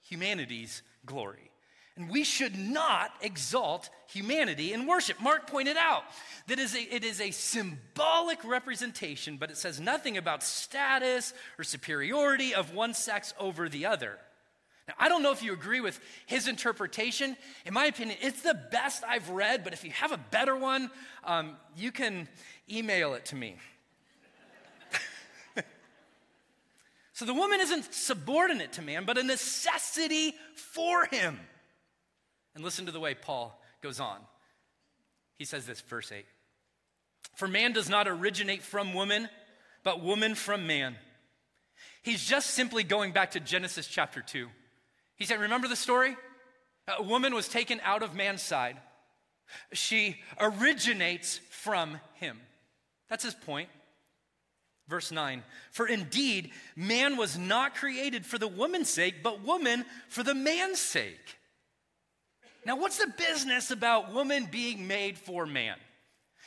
[0.00, 1.50] humanity's glory.
[1.96, 5.20] And we should not exalt humanity in worship.
[5.20, 6.04] Mark pointed out
[6.46, 12.74] that it is a symbolic representation, but it says nothing about status or superiority of
[12.74, 14.18] one sex over the other.
[14.88, 17.36] Now, I don't know if you agree with his interpretation.
[17.64, 20.90] In my opinion, it's the best I've read, but if you have a better one,
[21.24, 22.28] um, you can
[22.70, 23.56] email it to me.
[27.12, 31.40] so the woman isn't subordinate to man, but a necessity for him.
[32.54, 34.18] And listen to the way Paul goes on.
[35.36, 36.24] He says this, verse 8
[37.34, 39.28] For man does not originate from woman,
[39.82, 40.94] but woman from man.
[42.02, 44.48] He's just simply going back to Genesis chapter 2.
[45.16, 46.16] He said, Remember the story?
[46.98, 48.76] A woman was taken out of man's side.
[49.72, 52.38] She originates from him.
[53.08, 53.68] That's his point.
[54.88, 60.22] Verse 9 For indeed, man was not created for the woman's sake, but woman for
[60.22, 61.38] the man's sake.
[62.64, 65.76] Now, what's the business about woman being made for man?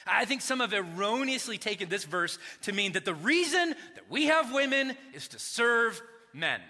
[0.05, 4.25] I think some have erroneously taken this verse to mean that the reason that we
[4.25, 6.01] have women is to serve
[6.33, 6.61] men.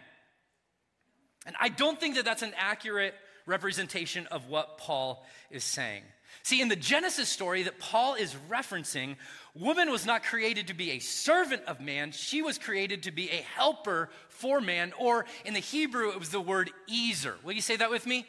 [1.46, 6.04] And I don't think that that's an accurate representation of what Paul is saying.
[6.44, 9.16] See, in the Genesis story that Paul is referencing,
[9.56, 13.30] woman was not created to be a servant of man, she was created to be
[13.30, 17.36] a helper for man, or in the Hebrew, it was the word ezer.
[17.44, 18.26] Will you say that with me?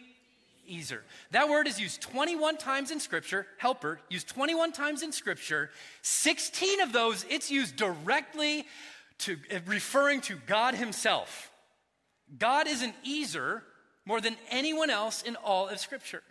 [0.70, 1.03] Ezer.
[1.33, 5.70] That word is used 21 times in Scripture, helper, used 21 times in Scripture.
[6.03, 8.66] 16 of those, it's used directly
[9.18, 11.49] to referring to God Himself.
[12.38, 13.62] God is an ezer
[14.05, 16.23] more than anyone else in all of Scripture.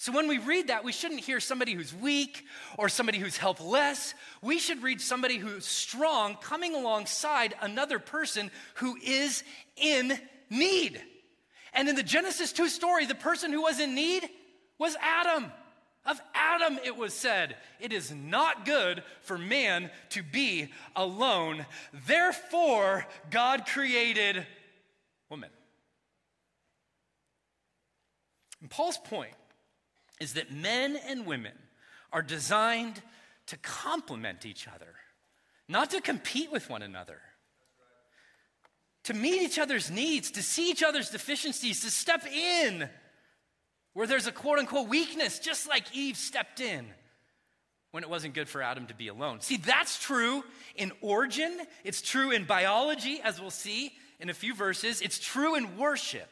[0.00, 2.46] So when we read that, we shouldn't hear somebody who's weak
[2.78, 4.14] or somebody who's helpless.
[4.40, 9.44] We should read somebody who's strong coming alongside another person who is
[9.76, 11.02] in need.
[11.74, 14.26] And in the Genesis 2 story, the person who was in need
[14.78, 15.52] was Adam.
[16.06, 21.66] Of Adam, it was said, It is not good for man to be alone.
[22.06, 24.46] Therefore, God created
[25.30, 25.50] woman.
[28.60, 29.34] And Paul's point
[30.20, 31.54] is that men and women
[32.12, 33.00] are designed
[33.46, 34.94] to complement each other,
[35.68, 37.20] not to compete with one another.
[39.04, 42.88] To meet each other's needs, to see each other's deficiencies, to step in
[43.94, 46.86] where there's a quote unquote weakness, just like Eve stepped in
[47.92, 49.40] when it wasn't good for Adam to be alone.
[49.40, 50.44] See, that's true
[50.76, 55.54] in origin, it's true in biology, as we'll see in a few verses, it's true
[55.54, 56.28] in worship.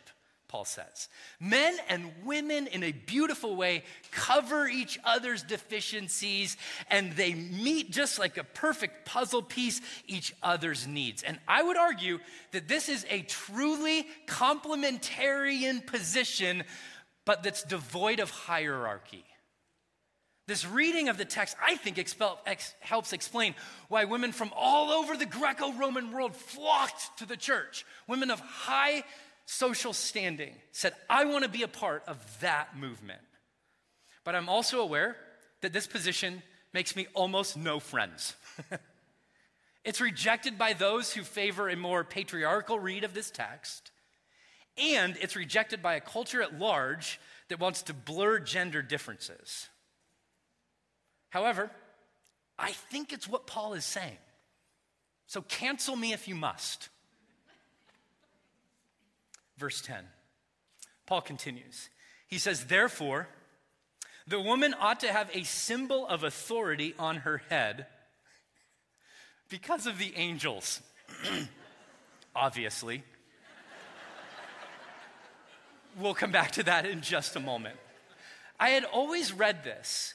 [0.48, 1.08] Paul says.
[1.38, 6.56] Men and women, in a beautiful way, cover each other's deficiencies
[6.90, 11.22] and they meet just like a perfect puzzle piece each other's needs.
[11.22, 12.18] And I would argue
[12.52, 16.64] that this is a truly complementarian position,
[17.26, 19.24] but that's devoid of hierarchy.
[20.48, 23.54] This reading of the text, I think, expel, ex, helps explain
[23.88, 27.84] why women from all over the Greco Roman world flocked to the church.
[28.06, 29.04] Women of high
[29.44, 33.20] social standing, said, I want to be a part of that movement.
[34.24, 35.16] But I'm also aware
[35.60, 38.34] that this position makes me almost no friends.
[39.84, 43.90] it's rejected by those who favor a more patriarchal read of this text,
[44.78, 49.68] and it's rejected by a culture at large that wants to blur gender differences.
[51.30, 51.70] However,
[52.58, 54.18] I think it's what Paul is saying.
[55.26, 56.88] So cancel me if you must.
[59.58, 60.04] Verse 10.
[61.06, 61.88] Paul continues.
[62.26, 63.28] He says, Therefore,
[64.26, 67.86] the woman ought to have a symbol of authority on her head
[69.48, 70.80] because of the angels.
[72.36, 73.02] Obviously.
[75.98, 77.76] we'll come back to that in just a moment.
[78.60, 80.14] I had always read this.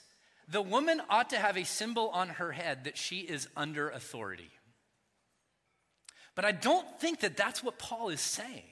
[0.50, 4.52] The woman ought to have a symbol on her head that she is under authority.
[6.36, 8.64] But I don't think that that's what Paul is saying.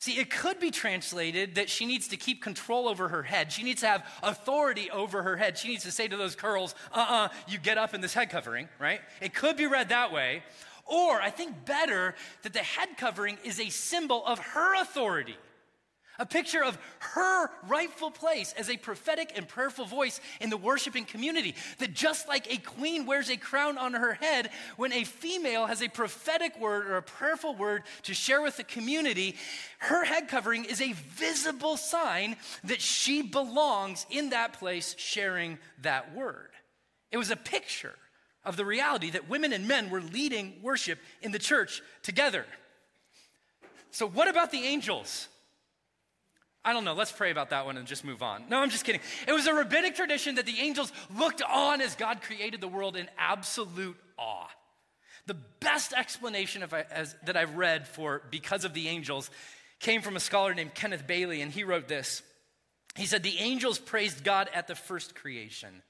[0.00, 3.50] See, it could be translated that she needs to keep control over her head.
[3.50, 5.56] She needs to have authority over her head.
[5.56, 8.12] She needs to say to those curls, uh uh-uh, uh you get up in this
[8.12, 9.00] head covering, right?
[9.22, 10.42] It could be read that way.
[10.84, 15.36] Or I think better that the head covering is a symbol of her authority
[16.18, 21.04] a picture of her rightful place as a prophetic and prayerful voice in the worshiping
[21.04, 21.54] community.
[21.78, 25.82] That just like a queen wears a crown on her head, when a female has
[25.82, 29.36] a prophetic word or a prayerful word to share with the community,
[29.78, 36.14] her head covering is a visible sign that she belongs in that place sharing that
[36.14, 36.50] word.
[37.10, 37.94] It was a picture
[38.44, 42.44] of the reality that women and men were leading worship in the church together.
[43.90, 45.28] So, what about the angels?
[46.64, 46.94] I don't know.
[46.94, 48.44] Let's pray about that one and just move on.
[48.48, 49.02] No, I'm just kidding.
[49.28, 52.96] It was a rabbinic tradition that the angels looked on as God created the world
[52.96, 54.48] in absolute awe.
[55.26, 59.30] The best explanation of, as, that I've read for because of the angels
[59.78, 62.22] came from a scholar named Kenneth Bailey, and he wrote this.
[62.94, 65.82] He said, The angels praised God at the first creation.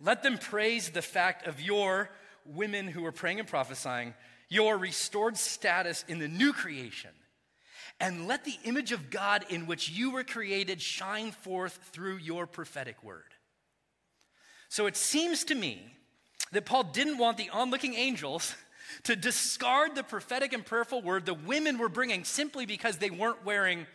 [0.00, 2.10] Let them praise the fact of your
[2.44, 4.14] women who are praying and prophesying,
[4.48, 7.10] your restored status in the new creation
[8.00, 12.46] and let the image of God in which you were created shine forth through your
[12.46, 13.34] prophetic word.
[14.68, 15.80] So it seems to me
[16.52, 18.54] that Paul didn't want the onlooking angels
[19.04, 23.44] to discard the prophetic and prayerful word the women were bringing simply because they weren't
[23.44, 23.86] wearing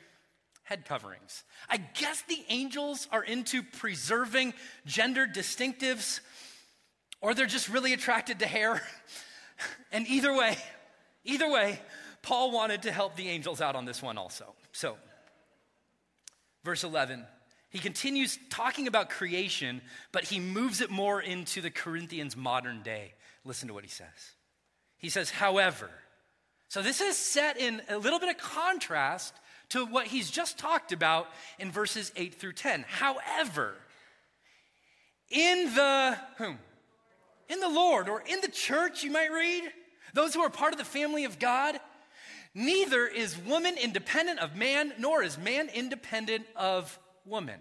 [0.64, 1.44] head coverings.
[1.70, 4.54] I guess the angels are into preserving
[4.86, 6.22] gender distinctives,
[7.20, 8.82] or they're just really attracted to hair.
[9.92, 10.58] and either way,
[11.24, 11.80] either way,
[12.22, 14.54] Paul wanted to help the angels out on this one also.
[14.72, 14.98] So,
[16.64, 17.26] verse 11,
[17.70, 19.82] he continues talking about creation,
[20.12, 23.14] but he moves it more into the Corinthians' modern day.
[23.44, 24.08] Listen to what he says.
[24.98, 25.90] He says, however,
[26.68, 29.34] so this is set in a little bit of contrast
[29.70, 31.28] to what he's just talked about
[31.60, 32.86] in verses 8 through 10.
[32.88, 33.74] However,
[35.30, 36.60] in the whom?
[37.50, 39.64] In the Lord or in the church, you might read,
[40.14, 41.80] those who are part of the family of God,
[42.54, 47.60] Neither is woman independent of man, nor is man independent of woman.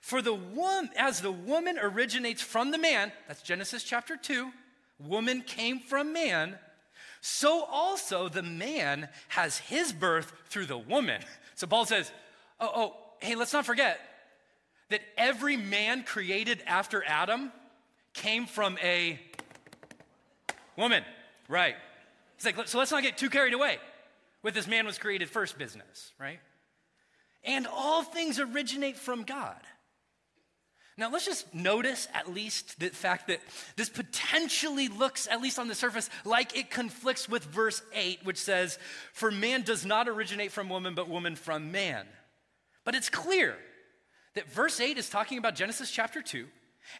[0.00, 4.50] For the woman, as the woman originates from the man, that's Genesis chapter 2,
[4.98, 6.58] woman came from man,
[7.20, 11.20] so also the man has his birth through the woman.
[11.54, 12.10] So Paul says,
[12.60, 14.00] oh, oh, hey, let's not forget
[14.88, 17.52] that every man created after Adam
[18.14, 19.20] came from a
[20.76, 21.04] woman,
[21.48, 21.76] right?
[22.40, 23.76] It's like, so let's not get too carried away
[24.42, 26.40] with this man was created first business, right?
[27.44, 29.60] And all things originate from God.
[30.96, 33.40] Now, let's just notice at least the fact that
[33.76, 38.38] this potentially looks, at least on the surface, like it conflicts with verse 8, which
[38.38, 38.78] says,
[39.12, 42.06] For man does not originate from woman, but woman from man.
[42.86, 43.54] But it's clear
[44.34, 46.46] that verse 8 is talking about Genesis chapter 2,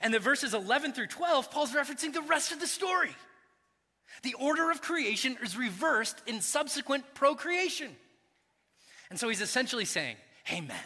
[0.03, 3.17] and the verses 11 through 12, Paul's referencing the rest of the story.
[4.23, 7.91] The order of creation is reversed in subsequent procreation.
[9.11, 10.77] And so he's essentially saying, hey, men,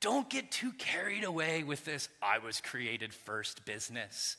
[0.00, 4.36] don't get too carried away with this I was created first business.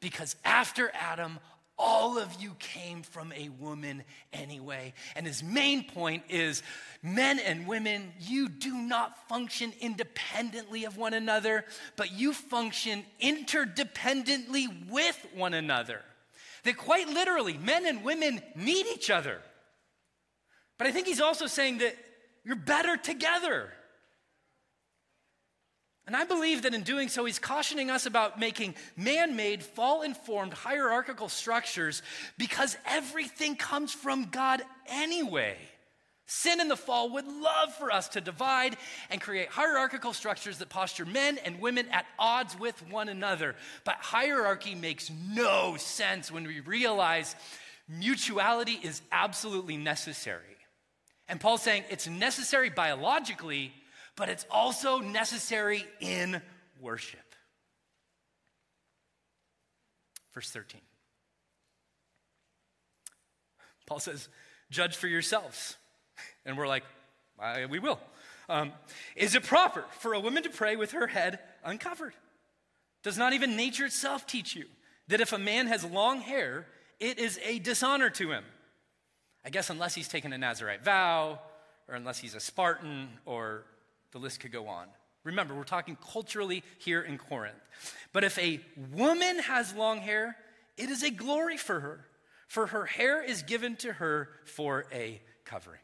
[0.00, 1.38] Because after Adam,
[1.78, 4.02] all of you came from a woman
[4.32, 4.94] anyway.
[5.14, 6.62] And his main point is
[7.02, 11.64] men and women, you do not function independently of one another,
[11.96, 16.00] but you function interdependently with one another.
[16.66, 19.40] That quite literally, men and women need each other.
[20.78, 21.96] But I think he's also saying that
[22.44, 23.72] you're better together.
[26.06, 30.02] And I believe that in doing so, he's cautioning us about making man made, fall
[30.02, 32.02] informed hierarchical structures
[32.36, 35.56] because everything comes from God anyway.
[36.26, 38.76] Sin and the fall would love for us to divide
[39.10, 43.54] and create hierarchical structures that posture men and women at odds with one another.
[43.84, 47.36] But hierarchy makes no sense when we realize
[47.88, 50.42] mutuality is absolutely necessary.
[51.28, 53.72] And Paul's saying it's necessary biologically
[54.16, 56.40] but it's also necessary in
[56.80, 57.20] worship.
[60.34, 60.80] Verse 13.
[63.86, 64.28] Paul says,
[64.70, 65.76] Judge for yourselves.
[66.44, 66.84] And we're like,
[67.70, 68.00] We will.
[68.48, 68.72] Um,
[69.16, 72.14] is it proper for a woman to pray with her head uncovered?
[73.02, 74.66] Does not even nature itself teach you
[75.08, 76.66] that if a man has long hair,
[77.00, 78.44] it is a dishonor to him?
[79.44, 81.38] I guess unless he's taken a Nazarite vow,
[81.88, 83.64] or unless he's a Spartan, or
[84.12, 84.86] the list could go on.
[85.24, 87.54] Remember, we're talking culturally here in Corinth.
[88.12, 88.60] But if a
[88.92, 90.36] woman has long hair,
[90.76, 92.06] it is a glory for her,
[92.48, 95.80] for her hair is given to her for a covering.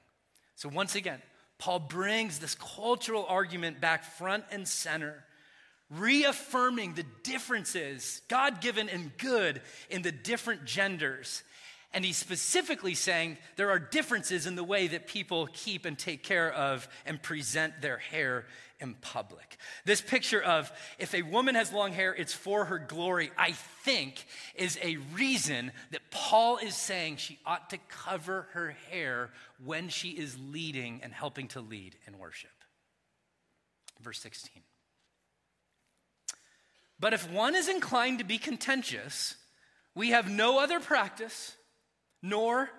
[0.62, 1.20] So once again,
[1.58, 5.24] Paul brings this cultural argument back front and center,
[5.90, 9.60] reaffirming the differences, God given and good,
[9.90, 11.42] in the different genders
[11.94, 16.22] and he's specifically saying there are differences in the way that people keep and take
[16.22, 18.46] care of and present their hair
[18.80, 19.56] in public.
[19.84, 24.26] This picture of if a woman has long hair, it's for her glory, I think
[24.54, 29.30] is a reason that Paul is saying she ought to cover her hair
[29.64, 32.50] when she is leading and helping to lead in worship.
[34.00, 34.62] Verse 16.
[36.98, 39.36] But if one is inclined to be contentious,
[39.94, 41.56] we have no other practice
[42.22, 42.70] nor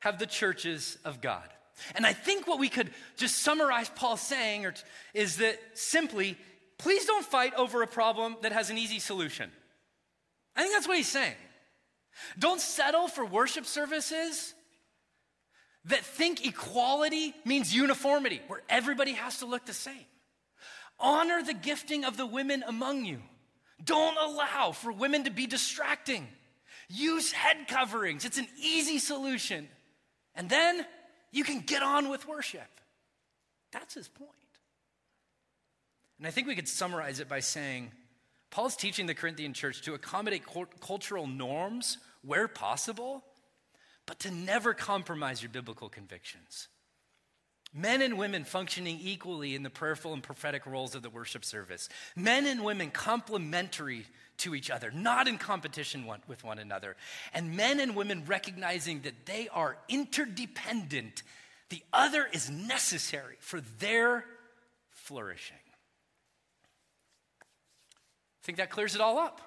[0.00, 1.48] have the churches of God.
[1.94, 4.66] And I think what we could just summarize Paul saying
[5.12, 6.38] is that simply,
[6.78, 9.50] please don't fight over a problem that has an easy solution.
[10.54, 11.34] I think that's what he's saying.
[12.38, 14.54] Don't settle for worship services
[15.84, 20.06] that think equality means uniformity, where everybody has to look the same.
[20.98, 23.20] Honor the gifting of the women among you.
[23.84, 26.26] Don't allow for women to be distracting.
[26.88, 29.68] Use head coverings, it's an easy solution.
[30.34, 30.84] And then
[31.32, 32.68] you can get on with worship.
[33.72, 34.30] That's his point.
[36.18, 37.90] And I think we could summarize it by saying
[38.50, 40.44] Paul's teaching the Corinthian church to accommodate
[40.80, 43.22] cultural norms where possible,
[44.06, 46.68] but to never compromise your biblical convictions.
[47.78, 51.90] Men and women functioning equally in the prayerful and prophetic roles of the worship service.
[52.16, 54.06] Men and women complementary
[54.38, 56.96] to each other, not in competition one, with one another.
[57.34, 61.22] And men and women recognizing that they are interdependent.
[61.68, 64.24] The other is necessary for their
[64.88, 65.58] flourishing.
[67.42, 69.42] I think that clears it all up.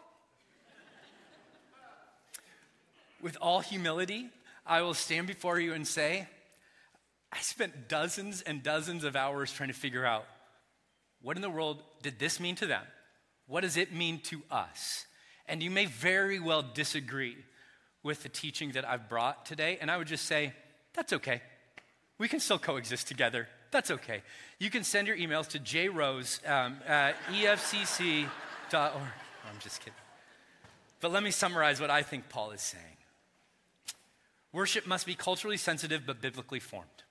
[3.23, 4.29] With all humility,
[4.67, 6.27] I will stand before you and say,
[7.31, 10.25] I spent dozens and dozens of hours trying to figure out
[11.21, 12.83] what in the world did this mean to them?
[13.47, 15.05] What does it mean to us?
[15.47, 17.35] And you may very well disagree
[18.03, 20.53] with the teaching that I've brought today, and I would just say,
[20.93, 21.41] that's okay.
[22.17, 23.47] We can still coexist together.
[23.71, 24.21] That's okay.
[24.59, 28.29] You can send your emails to jrose um, at efcc.org.
[28.71, 29.93] I'm just kidding.
[31.01, 32.83] But let me summarize what I think Paul is saying.
[34.51, 37.03] Worship must be culturally sensitive but biblically formed.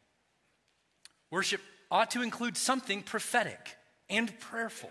[1.31, 1.61] Worship
[1.91, 3.77] ought to include something prophetic.
[4.11, 4.91] and prayerful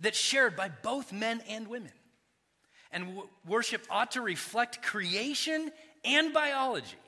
[0.00, 1.92] that's shared by both men and women.
[2.90, 5.70] And w- worship ought to reflect creation
[6.04, 6.98] and biology,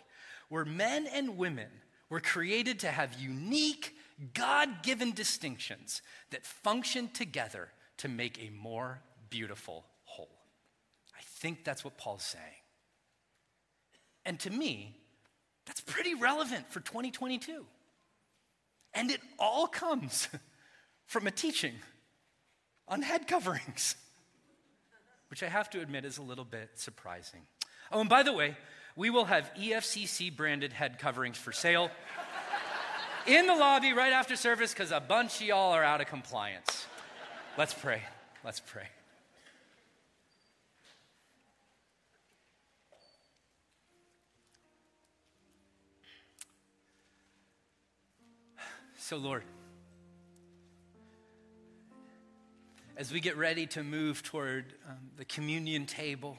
[0.48, 1.68] where men and women
[2.08, 3.94] were created to have unique,
[4.32, 6.00] God given distinctions
[6.30, 10.38] that function together to make a more beautiful whole.
[11.14, 12.44] I think that's what Paul's saying.
[14.24, 14.96] And to me,
[15.66, 17.66] that's pretty relevant for 2022.
[18.94, 20.28] And it all comes
[21.06, 21.74] from a teaching
[22.88, 23.96] on head coverings,
[25.28, 27.40] which I have to admit is a little bit surprising.
[27.90, 28.56] Oh, and by the way,
[28.96, 31.90] we will have EFCC branded head coverings for sale
[33.26, 36.86] in the lobby right after service because a bunch of y'all are out of compliance.
[37.58, 38.02] Let's pray.
[38.44, 38.88] Let's pray.
[49.06, 49.42] So, Lord,
[52.96, 56.38] as we get ready to move toward um, the communion table,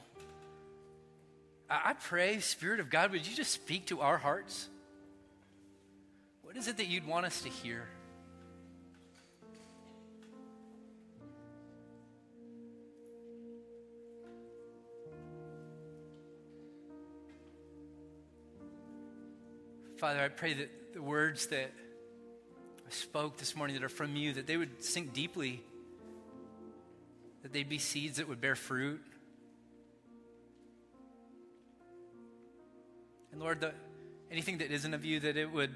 [1.70, 4.68] I, I pray, Spirit of God, would you just speak to our hearts?
[6.42, 7.86] What is it that you'd want us to hear?
[19.98, 21.70] Father, I pray that the words that
[22.92, 25.62] spoke this morning that are from you, that they would sink deeply,
[27.42, 29.00] that they'd be seeds that would bear fruit.
[33.32, 33.72] And Lord, the,
[34.30, 35.72] anything that isn't of you, that it would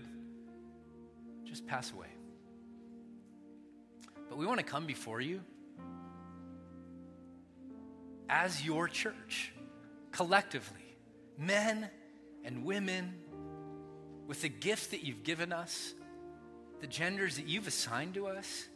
[1.44, 2.06] just pass away.
[4.28, 5.40] But we want to come before you
[8.28, 9.52] as your church,
[10.12, 10.96] collectively,
[11.36, 11.90] men
[12.44, 13.14] and women,
[14.28, 15.94] with the gifts that you've given us
[16.81, 18.66] the genders that you've assigned to us,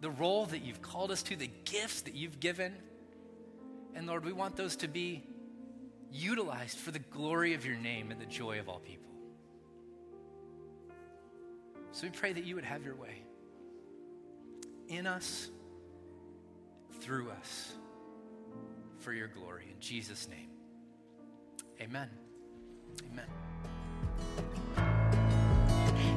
[0.00, 2.74] the role that you've called us to, the gifts that you've given.
[3.94, 5.24] And Lord, we want those to be
[6.12, 9.10] utilized for the glory of your name and the joy of all people.
[11.92, 13.22] So we pray that you would have your way
[14.88, 15.50] in us,
[17.00, 17.72] through us,
[18.98, 19.68] for your glory.
[19.72, 20.50] In Jesus' name,
[21.80, 22.10] amen.
[23.12, 24.93] Amen.